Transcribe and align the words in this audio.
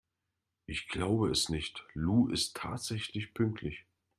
Ich 0.65 0.87
glaube 0.87 1.29
es 1.29 1.49
nicht, 1.49 1.85
Lou 1.93 2.27
ist 2.29 2.57
tatsächlich 2.57 3.35
pünktlich! 3.35 3.85